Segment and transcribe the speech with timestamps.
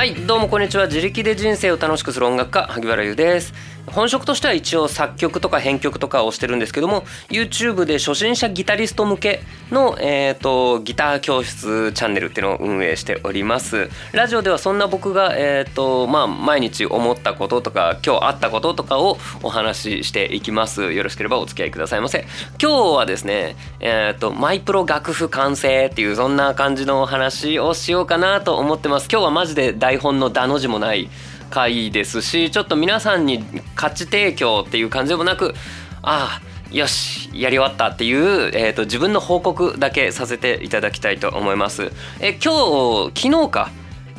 [0.00, 0.86] はいどうもこんにちは。
[0.86, 3.52] 自力で人生を楽しくする音楽家萩原優です。
[3.86, 9.40] 本職としては一応作曲とか編曲とかをしてるんですけども YouTube で初心者ギタリスト向け
[9.70, 13.88] の、えーと、ギター教室チャンネルっていうのを運営しております。
[14.12, 20.92] ラジオではそんな僕が、えーとまあ、毎日思ったこととか今日あったこととかをお話ししていきます。
[20.92, 22.26] よろしければお付き合いくださいませ。
[22.62, 29.08] 今日はですね、えーと、マイプロ楽譜完成っていうそんな感じのお話をしようかなと思ってます。
[29.10, 31.10] 今日はマジで台本の「だ」の字もない
[31.50, 33.44] 回ですしちょっと皆さんに
[33.74, 35.54] 価値提供っていう感じでもなく
[36.02, 41.90] ああよしやり終わったっていう、えーと、自分の報告だけさせていただきたいと思います。
[42.20, 43.70] え今日昨日か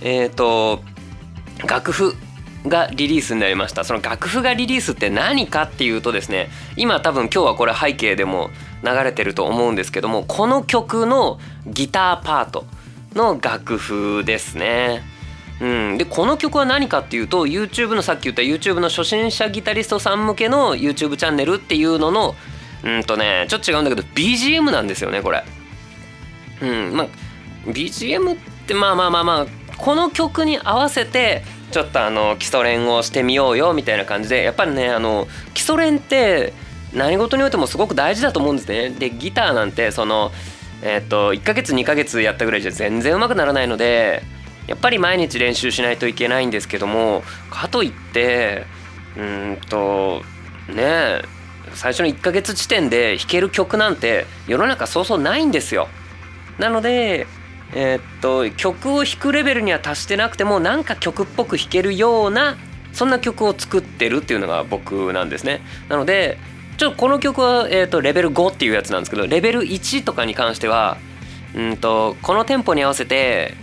[0.02, 0.84] えっ、ー、と
[1.66, 2.18] 楽譜
[2.68, 8.50] がリリースになりましたその楽譜がリリースって何かっていうとですね今多分今日はこれ背景でも
[8.84, 12.66] 流れてると思うんですけどもこの曲のギターパート
[13.16, 15.04] の楽譜ですね。
[15.62, 22.36] うん、でこの曲は何かっていうと YouTube のさっき言った YouTube の初心者ギタリストさん向けの YouTube チャンネルっていうのの
[22.84, 25.44] うんとねちょっと違うんだけど BGM なんですよねこれ。
[26.62, 27.08] うんま
[27.68, 29.46] BGM ってまあまあまあまあ
[29.78, 36.54] この曲に合わせてちょっとあの基礎練をしてみようよみたいな感じでやっぱりねあの基礎練って
[36.94, 38.90] 何事においてもすごく大事だと思うんですね。
[38.90, 40.32] でギターなんてその
[40.84, 44.24] えっ、と1ヶ月2ヶ月やったぐらいじゃ全然うまくならないので
[44.68, 48.66] やっぱり毎日練習しないといけないんですけどもかといって
[49.18, 50.22] うんと
[50.70, 51.22] ね
[51.74, 55.88] 最初の1ヶ月地点で弾ける曲なんて世の中そうそうないんですよ。
[56.58, 57.28] なので
[57.74, 62.58] えー、っと曲を弾くレベルには達してなくてもなんか曲っぽく弾けるような
[62.92, 65.62] そんな曲を作ってるっていうのが僕なんですね。
[65.88, 66.38] なので
[66.78, 70.98] ちょっとこの曲は、えー、とレベル5っていうやつなんですけどレベル1とかに関しては
[71.56, 73.54] うんとこのテンポに合わせて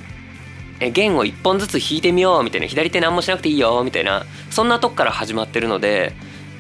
[0.81, 6.13] 弦を1本ずつ弾いてみようみたいな左手何もしなくていいよみたいなそんなとこから始まってるので、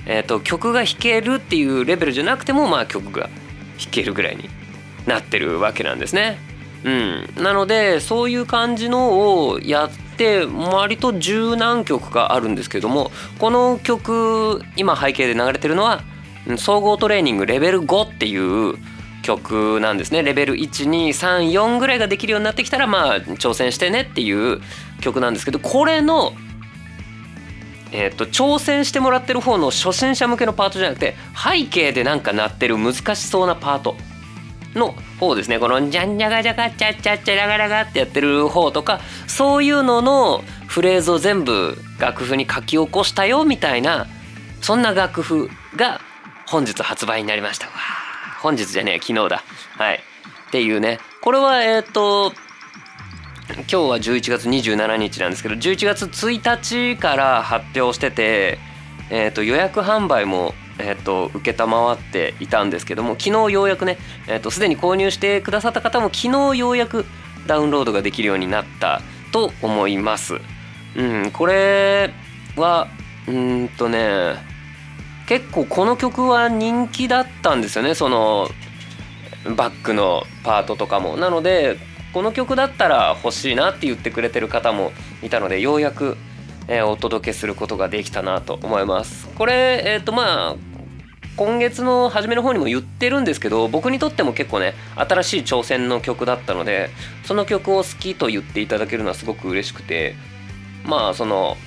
[0.06, 3.28] えーと、曲が弾けるっていうレベルじゃなくてもまあ曲が
[3.78, 4.48] 弾けるぐらいに
[5.06, 6.38] なってるわけなんですね。
[6.84, 16.02] うん、なのでそういう感じのをやって割と十何曲かあるんですけどもこの曲今背景で流れてるのは
[16.56, 18.76] 総合トレーニングレベル5っていう
[19.28, 20.22] 曲なんですね。
[20.22, 24.60] レベル1234ぐらいができるようになってきたらまあ挑戦してねっていう
[25.02, 26.32] 曲なんですけどこれの
[27.90, 33.96] えーと、挑戦してもらってる方の初心者向けのパートじゃなくて背景でなんか鳴ってる難しそうなパート
[34.74, 35.58] の方ですね。
[35.58, 44.06] この「じゃんじゃがじゃがちゃちゃちゃらがらが」ってやってる方とかそういうののフレーズを全部楽譜に書き起こしたよみたいな
[44.60, 46.00] そんな楽譜が
[46.46, 47.97] 本日発売になりました。
[48.40, 49.42] 本日じゃねえ昨日だ。
[49.76, 50.00] はい。
[50.48, 50.98] っていうね。
[51.20, 52.32] これはえっ、ー、と
[53.50, 58.58] 今日は11月27日なんですけど11月1日から発表してて、
[59.10, 67.04] えー、と予約販売もえーと、承っていたんですけども昨日ようやくねすで、えーと、に購入してくださった方も昨日ようやく
[67.46, 69.00] ダウンロードができるようになった
[69.32, 70.34] と思います。
[70.96, 72.12] うん、これ
[72.56, 72.88] は
[73.26, 74.36] うんとね
[75.28, 77.94] 結構この曲は人気だったんですよね。
[77.94, 78.48] その
[79.56, 81.18] バックのパートとかも。
[81.18, 81.76] なので
[82.14, 84.90] この曲だったら欲しいなって言ってくれてる方も
[85.22, 86.16] いたのでようやく、
[86.66, 89.28] えー、お届けすることができたなと思います。
[89.36, 90.56] これえっ、ー、とまあ
[91.36, 96.88] 今月の初めの方にも言ってるんですけど僕にとっても結構ね新しい挑戦の曲だったので
[97.24, 100.14] その曲を好きと言っていただけるのはすごく嬉しくて
[100.86, 101.58] まあその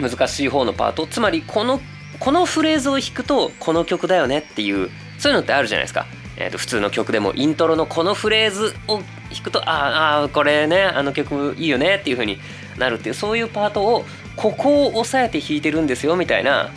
[0.00, 1.80] 難しい方のパートつまりこの
[2.20, 6.06] このフレーズを弾くとこの曲だよねっていうそういうのってあるじゃないですか。
[6.36, 12.38] えー、と普通の曲でもイントロのこのフレーズを弾くとああこれねあの曲いいよねっていう風に
[12.76, 14.04] なるっていうそういうパートを
[14.36, 16.70] ここを押さえて弾いてるんですよみたいな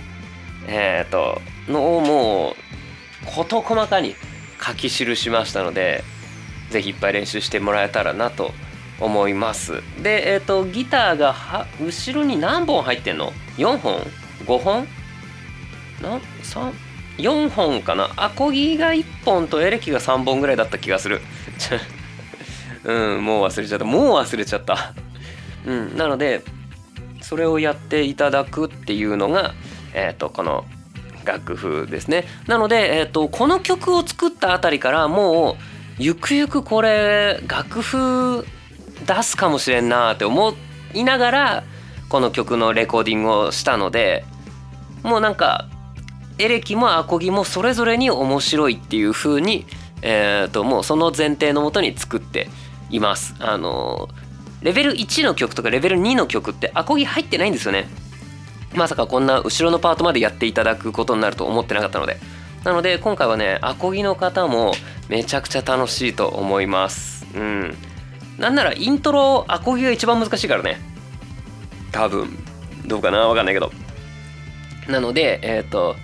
[0.68, 4.16] えっ、ー、とのをもう事細かに
[4.64, 6.04] 書き記しましたので
[6.70, 8.52] 是非いっぱい練習してもらえたらなと
[9.00, 11.36] 思いますでえっ、ー、とギターが
[11.82, 14.02] 後ろに何本入ってんの ?4 本
[14.46, 14.88] ?5 本？
[16.02, 16.74] な三
[17.18, 18.12] 4本かな？
[18.16, 21.22] アコギが1本とエレキが3本ぐらいだった気がする。
[22.84, 23.86] うんもう忘れちゃった。
[23.86, 24.94] もう忘れちゃった。
[25.66, 26.44] うんなので
[27.22, 29.54] それをやっていただくっていうのが
[29.94, 30.66] えっ、ー、とこの
[31.28, 32.26] 楽譜ですね。
[32.48, 35.56] なので、えーと、この曲を作ったあたりからもう
[36.00, 38.46] ゆくゆくこれ楽譜
[39.06, 40.54] 出すかもしれんなって思
[40.94, 41.64] いながら
[42.08, 44.24] この曲のレコーディングをしたので
[45.04, 45.68] もうなんか
[46.40, 49.66] エレキもアコギもそれぞれに面白いっていう風に、
[50.02, 52.50] えー、ともうその前提のもとに作って
[52.90, 53.36] います。
[53.40, 54.10] あの
[54.62, 57.88] レベル1の曲とかレベル2の曲ってアコギ入ってないんですよね。
[58.76, 62.18] まさかこんな後ろのパートまでやっていただくことになると思ってなかったので。
[62.64, 64.74] なので今回はねアコギの方も
[65.08, 67.26] めちゃくちゃ楽しいと思います。
[67.34, 67.76] うん。
[68.38, 70.80] なんならイントロアコギが一番難しいからね。
[71.92, 72.38] 多分。
[72.86, 73.28] どうかな？
[73.28, 73.72] わかんないけど。
[74.88, 75.96] なのでえっ、ー、と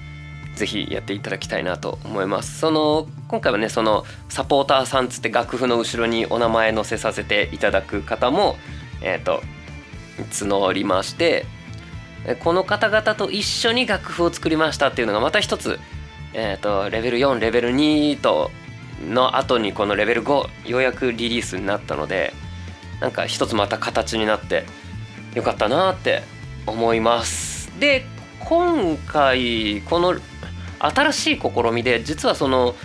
[0.55, 2.59] ぜひやっていただきたいなと思います。
[2.59, 8.57] その今回はねそのサポーターさんつって楽譜の後ろにお名前載せさせていただく方も
[9.01, 9.41] えっ、ー、と
[10.31, 11.45] 募りまして
[12.39, 15.79] この方々と一緒に楽譜を作りましたっていうのがまた一つ、
[16.33, 18.49] えーと、レベル4レベル2と
[19.05, 22.33] の後にこのレベル5ようやくリリースになったので
[23.01, 24.63] なんか一つまた形になって
[25.33, 26.21] よかったなって
[26.65, 27.71] 思います。
[27.79, 28.05] で
[28.45, 30.15] 今回この
[30.79, 32.75] 新しい試みで実はその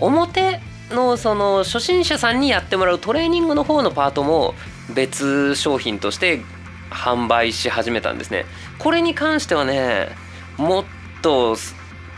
[0.00, 0.60] 表
[0.90, 4.54] のその初心者さんにやってもらうトレーニングの方のパートも
[4.94, 6.42] 別商品として
[6.90, 8.46] 販売し始めたんですね。
[8.78, 10.10] これに関してはね
[10.56, 10.84] もっ
[11.22, 11.56] と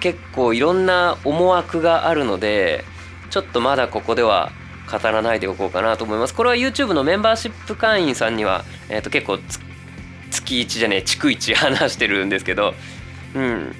[0.01, 2.85] 結構いろんな思惑があるので
[3.31, 4.53] ちょっとまだここでは
[4.91, 6.35] 語らないでおこうかなと思います。
[6.35, 9.39] これは YouTube のメンバーシップ会員さんには、えー、と結構
[10.49, 12.75] 月1じゃねえ逐1話してるんですけど
[13.35, 13.75] うん。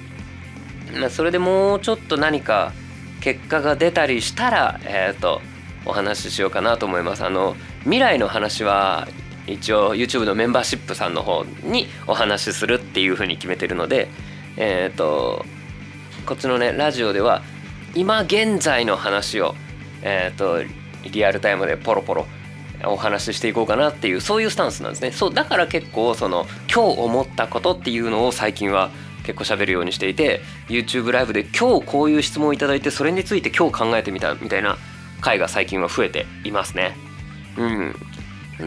[0.99, 2.73] まあそれでもうちょっと何か
[3.21, 5.41] 結果が出たりしたらえっ、ー、と
[5.85, 7.23] お話ししようかなと思います。
[7.23, 9.07] あの未来の話は
[9.47, 14.09] 一応 YouTube のメンバーシップさんの方にお話しするっていうふうに決めてるので
[14.57, 15.45] えっ、ー、と
[16.25, 17.41] こっちのねラジオでは
[17.95, 19.55] 今現在の話を
[20.03, 20.63] えっ、ー、と
[21.09, 22.27] リアルタイムでポロポロ
[22.85, 25.11] お話ししていこうかなっていうそういうスタンスなんですね。
[25.11, 28.89] そうだから結構その今日思ったことっていうのを最近は
[29.23, 34.77] 結構喋るようにしていて YouTube ライブで今日こういう質問をいただいてそれについて今日考えてみたみたいな
[35.21, 36.95] 回が最近は増えていますね。
[37.57, 37.95] うん。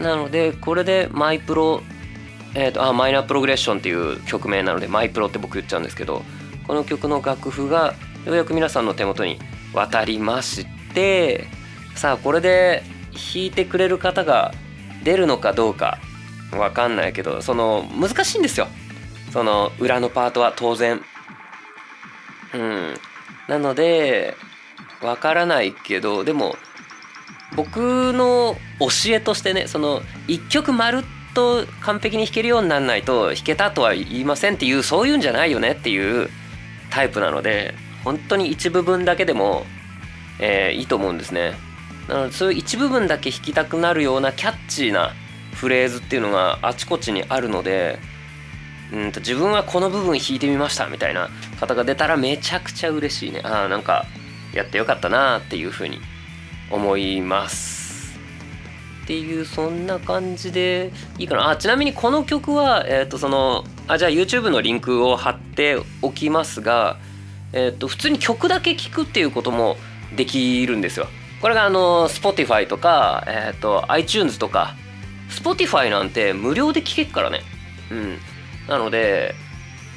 [0.01, 1.81] なのでこれでマイプロ
[2.55, 6.21] えーと、あマイナープログレッションっていう曲名なのでマイプロって僕言っちゃうんですけど
[6.67, 7.95] この曲の楽譜が
[8.25, 9.39] ようやく皆さんの手元に
[9.73, 11.45] 渡りまして
[11.95, 12.83] さあこれで
[13.13, 14.53] 弾いてくれる方が
[15.03, 15.99] 出るのかどうか
[16.51, 18.67] わかんないけどその難しいんですよ。
[19.31, 21.01] その裏のパートは当然。
[22.53, 22.93] うん。
[23.47, 24.35] なので
[25.01, 26.55] わからないけどでも
[27.55, 36.29] 僕の教えとしてねその1曲まるっと完璧に弾けるようにならないと弾けたとは言いませんっていうそういうんじゃないよねっていう
[36.89, 37.73] タイプなので
[38.03, 39.65] 本当に一部分だけでも、
[40.39, 41.53] えー、いいと思うんですね。
[42.07, 45.13] なのでそういう一部分だけ弾きたくなるようなキャッチーな
[45.53, 47.99] フレーズっていうのがあちこちにあるので
[48.91, 51.29] うんと自分はこの部分弾いてみましたみたいな
[51.59, 53.41] 方が出たらめちゃくちゃ嬉しいね。
[53.43, 54.05] ああなんか
[54.53, 55.99] やってよかったなっていうふうに
[56.69, 58.19] 思います。
[59.03, 61.49] っていうそんな感じでいいかな。
[61.49, 66.97] あちなみにこの曲はえっ、ー、とそのあじゃあ YouTube のリンクを貼っておきますが
[67.51, 69.77] えっ、ー、と普通に曲だけ聴くっていうことも
[70.15, 71.07] できるんですよ。
[71.43, 74.77] これがあの Spotify とか、えーと、iTunes とか
[75.29, 77.41] Spotify なんて無料で聴けるからね。
[77.91, 78.17] うん。
[78.69, 79.35] なので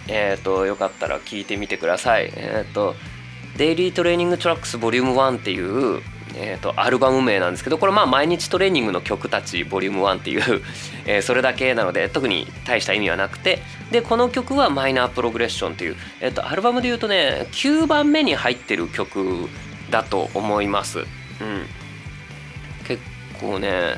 [0.09, 2.33] えっ、ー、とよかったら聞いてみてください。
[2.35, 2.97] えっ、ー、と
[3.59, 6.03] デイリートレーニングトラックスボリューム1っていう
[6.35, 10.63] えーと、アルバム名なんですけどこれまあ毎日トレーニングの曲たちボリューム1っていう
[11.07, 13.63] えー、それだけなので特に大した意味はなくて。
[13.93, 19.49] でこの曲はマイナープログレッションっていう、えーと、アルバムで言うとね9番目に入ってる曲
[19.91, 21.07] だと思います、
[21.41, 21.67] うん、
[22.87, 23.03] 結
[23.41, 23.97] 構ね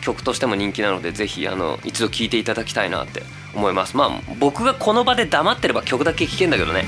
[0.00, 3.22] 曲としても人気なのでぜひあの一度聴いていただきたいなって
[3.54, 3.96] 思います。
[3.96, 6.84] まあ僕がこの場で黙ってれば曲だけ聴けんだけどね。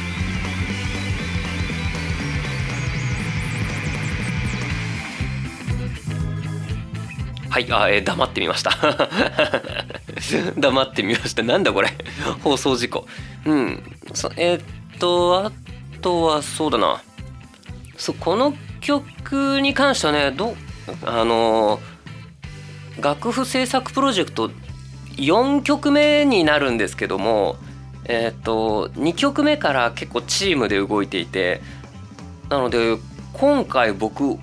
[7.50, 8.71] はいあ、えー、黙ってみました。
[10.57, 11.42] 黙ってみました。
[11.42, 11.90] なんだこれ。
[12.45, 13.09] 放送事故。
[13.45, 13.83] うん。
[14.37, 15.52] えー、っとあ
[16.00, 17.02] とはそうだな。
[17.97, 20.55] そうこの曲に関してはねど
[21.05, 21.81] あの
[23.01, 24.51] 楽譜制作プロジェクト
[25.17, 27.57] 4曲目になるんですけども
[28.13, 31.61] えー、と2曲目から結構チームで動いていて
[32.49, 32.99] なので
[33.35, 34.37] 今回僕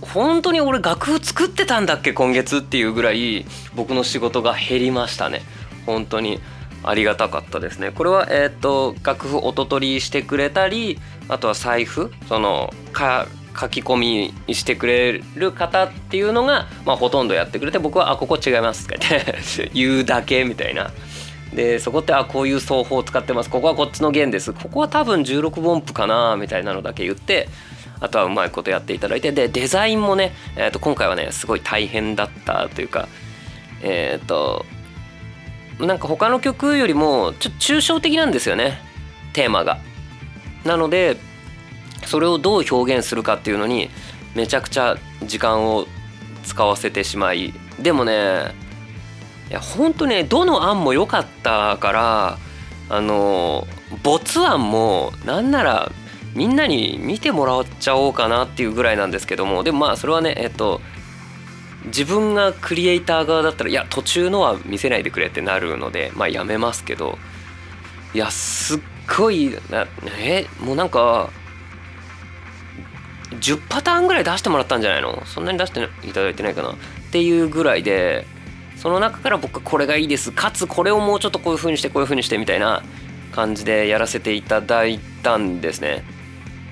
[0.00, 5.42] 本当に俺楽譜作ってたんだっけ今月っていうぐらい僕の仕事が減りましたね。
[5.86, 6.40] 本当に。
[6.82, 13.26] ありがたかったですねこれはえっ、ー、と楽譜音取りしてくれたりあとは財布そのか
[13.58, 20.90] 書き込みしてくれる方っていうのが、まあ、ほとんどやってくれて僕は「あここ違います」って 言うだけみたいな。
[21.52, 27.48] でそこってあこういう奏法を使ってますここはこっちの弦ですここは多分16分音符かなみたいなのだけ言って
[28.00, 33.08] あとはうまいことやっていただいてでデザインもね、えー、と今回はねすごい大変だったというか
[33.82, 34.66] えっ、と
[35.80, 38.80] なんか他の曲よりもちょっと抽象的なんですよね。
[39.32, 39.78] テーマが。
[40.64, 41.16] なので
[42.06, 43.90] それをどう表現するかっていうのに
[44.34, 45.86] めちゃくちゃ時間を
[46.44, 47.52] 使わせてしまい。
[47.78, 48.54] でもね
[49.50, 52.38] いやほんとねどの案も良かったから
[52.88, 53.66] あの
[54.02, 55.92] 没案もなんなら
[56.34, 59.62] みんなに見てもらっちゃおうかなっていうぐらいなんですけども。
[59.62, 60.80] でもまあそれはねえっと
[61.88, 67.18] 自分がクリエイター側だったらいや途中のは見せないでくれってなるのでまあやめますけど
[68.14, 68.80] いやすっ
[69.18, 69.86] ごいな
[70.18, 71.30] えもうなんか
[73.30, 75.22] 10パターンぐらい出してもらったんじゃないの？
[75.26, 76.70] そんなに出していただいてないかな？
[76.70, 76.74] っ
[77.10, 78.26] ていうぐらいで
[78.76, 82.82] その中から僕はこれがいいですかつこれをもうちょっとこういう風にしてこういう風にしてみたいな
[83.32, 86.04] 感じでやらせていただいたんですね。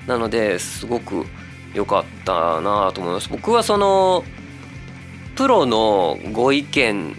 [0.07, 1.25] なのですごく
[1.73, 3.29] 良かったなと思います。
[3.29, 4.23] 僕はその
[5.37, 7.15] プロのご意見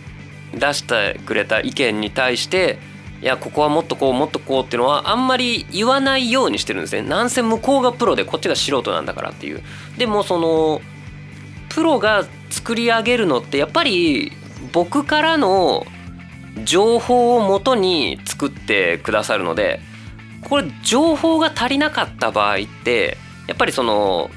[0.52, 2.78] 出してくれた意見に対して
[3.22, 7.08] いやここはもっとこうもっとこうっていうのはあんまり言わないようにしてるんですね。
[7.08, 9.62] なんせ向こうがプロでこっちが素人なんだからっていう。
[9.96, 10.80] でもその
[11.68, 14.32] プロが作り上げるのってやっぱり
[14.72, 15.86] 僕からの
[16.64, 19.80] 情報をもとに作ってくださるので
[20.48, 24.30] これ情報が足りなかった場合ってやっぱりその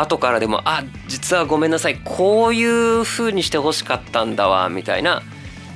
[0.00, 5.22] 後からでも「あ実はごめんなさいこういう風にしてほしかったんだわ」みたいな、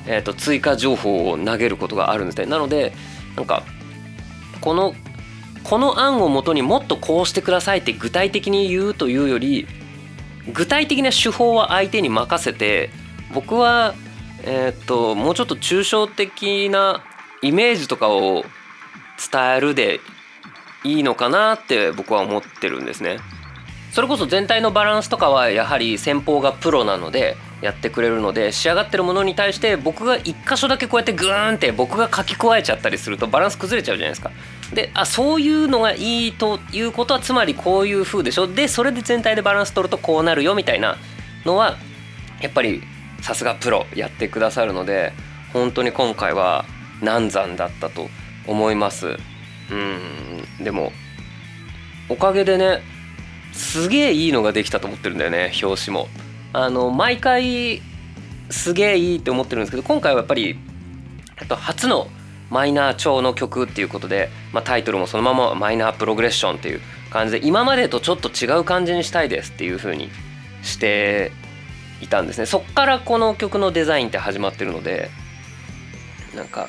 [0.06, 2.46] えー、と追加情報を投げることがあるんですね。
[2.46, 2.92] なので
[3.36, 3.62] なんか
[4.60, 4.94] この
[5.62, 9.66] この案をもとにもっとこうしてくださいって具体的に言うというより
[10.52, 12.90] 具体的な手法は相手に任せて
[13.34, 13.94] 僕は
[14.42, 17.02] えっ、ともうちょっと抽象的な
[17.42, 18.44] イメージとかを
[19.30, 20.00] 伝えるで
[20.82, 23.18] いいのかなって僕は思ってるんですね。
[23.92, 34.30] それこそ全体のバランスとかはやはり先方がプロなのでやってくれるので仕上がってるものに対して僕が一箇所だけこうやってグーンって僕が書き加えちゃったりするとバランス崩れちゃうじゃないですか。
[34.72, 38.46] であそういうのがいいということはつまりこういう風でしょ。
[38.46, 40.96] でそれで全体でバランス取るとこうなるよみたいな
[41.44, 41.76] のは
[42.40, 42.82] やっぱり
[43.20, 45.12] さすがプロやってくださるので
[45.52, 46.64] 本当に今回は
[47.02, 48.08] 難産だったと
[48.46, 49.16] 思います。
[49.70, 50.64] うん。
[50.64, 50.92] でも
[52.08, 52.82] おかげでね
[53.60, 56.08] すげえいいのができたと思ってるんだよね表紙も。
[56.52, 57.80] あの毎回
[58.48, 60.58] すげえいいって思ってるんですけど今回はやっぱり
[61.48, 62.08] と初の
[62.48, 70.10] マイナー調の曲っていうことで、まあ、タイトルもそのままマイナープログレッションっていう感じで今までとちょっと違う感じにしたいですっていう風に
[70.62, 71.30] して
[72.00, 72.46] いたんですね。
[72.46, 75.10] そっからこの曲のデザインって始まってるので
[76.34, 76.68] なんか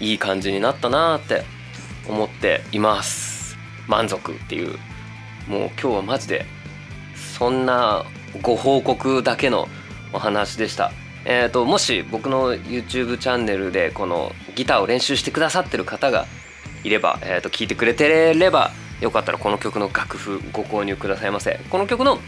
[0.00, 1.44] いい感じになったなって
[2.08, 3.56] 思っています。
[3.86, 4.78] 満足っていう
[5.48, 6.46] もう今日はマジで
[7.14, 8.04] そんな
[8.40, 9.68] ご報告だけの
[10.12, 10.92] お話でした。
[11.24, 16.26] えーと、もし僕の YouTube チャンネルでこのギターを練習してくださってる方が
[16.82, 22.18] いれば、えー、と聞いてくれてればよかったらこの曲の楽譜ご購入くださいませこの曲の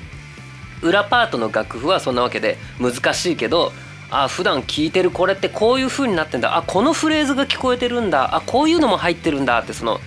[0.81, 3.73] 裏パートの楽譜はそんなわけで難しいけど
[4.11, 6.57] あ普段聴いてるこれってこういう風になってんだ。
[6.57, 8.37] あこのフレーズが聞こえてるんだ。
[8.37, 9.99] あこういうのも入ってるんだってその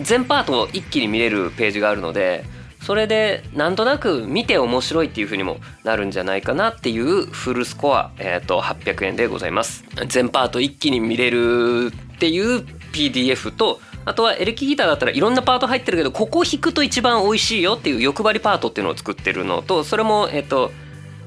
[0.00, 2.44] 全パートを一気に見れるページがあるので
[2.82, 9.84] それでなんとなく見て面白いっていう風にもなるんじゃないかなっていうフルスコア、えー、と800円でございます。
[10.06, 12.60] 全パート一気に見れるっていう
[12.92, 20.70] PDF とあとはエレキギターだったらいろんなパート入ってるけどここ弾くと一番美味しいよっていう欲張りパートっていうのを作ってるのとそれもえっと、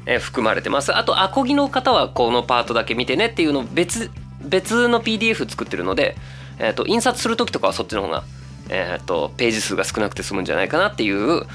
[0.05, 0.95] え、含まれてます。
[0.95, 4.09] あとアコギの方はこのパートだけ見てねっていうのを別
[4.41, 6.15] 別の PDF 作ってるので、
[6.57, 8.23] えっと、印刷する時とかはそっちの方が、
[8.69, 11.45] えっと、ページ数が少なくて済むんじゃないかなっていう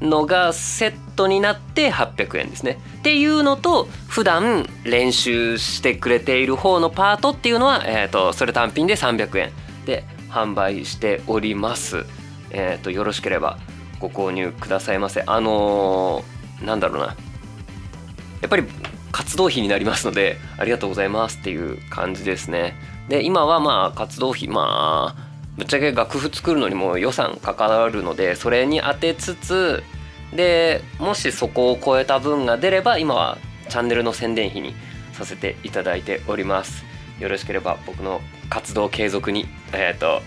[0.00, 2.78] のがセットになって800円ですね。
[2.98, 9.52] っていうのと普段練習してくれている方のパートっていうのは、えーとそれ単品で300円
[9.86, 12.04] で販売しております。
[12.50, 13.58] えっ、ー、とよろしければ
[14.00, 15.22] ご購入くださいませ。
[15.26, 17.06] あのー、なんだろうな。
[17.06, 17.14] や
[18.46, 18.64] っぱり
[19.12, 22.74] 活動費になりますのでありがとうございますっていう感じですね。
[23.08, 25.25] で今はまあ活動費まあ
[25.56, 29.82] ぶっちゃけ楽譜作るのにも予算かかるのでそれに当てつつ
[30.34, 34.74] でもしそこを超えた分が出れば今はチャンネルの宣伝費に
[35.12, 36.84] させていただいております。
[37.18, 38.20] よろしければ僕の
[38.50, 40.20] 活動継続に、えーと、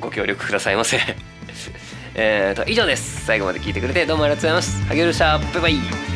[0.00, 0.98] ご協力くださいませ。
[2.14, 3.26] えっと以上です。
[3.26, 4.82] 最後まで聞いてくれてどうもありがとうございます。
[4.86, 5.38] 萩生でした。
[5.38, 6.09] バイバイ。